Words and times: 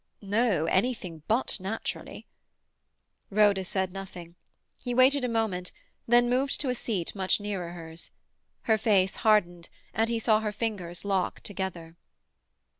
"No; 0.23 0.65
anything 0.65 1.21
but 1.27 1.59
naturally." 1.59 2.25
Rhoda 3.29 3.63
said 3.63 3.93
nothing. 3.93 4.33
He 4.81 4.95
waited 4.95 5.23
a 5.23 5.29
moment, 5.29 5.71
then 6.07 6.27
moved 6.27 6.59
to 6.61 6.69
a 6.69 6.73
seat 6.73 7.13
much 7.13 7.39
nearer 7.39 7.73
hers. 7.73 8.09
Her 8.63 8.79
face 8.79 9.17
hardened, 9.17 9.69
and 9.93 10.09
he 10.09 10.17
saw 10.17 10.39
her 10.39 10.51
fingers 10.51 11.05
lock 11.05 11.41
together. 11.41 11.97